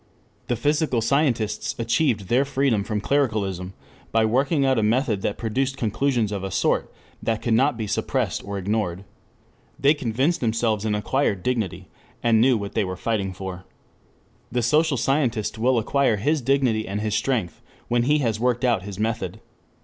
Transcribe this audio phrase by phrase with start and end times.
[0.47, 3.75] The physical scientists achieved their freedom from clericalism
[4.11, 7.85] by working out a method that produced conclusions of a sort that could not be
[7.85, 9.03] suppressed or ignored.
[9.79, 11.87] They convinced themselves and acquired dignity,
[12.23, 13.63] and knew what they were fighting for.
[14.51, 18.81] The social scientist will acquire his dignity and his strength when he has worked out
[18.81, 19.39] his method.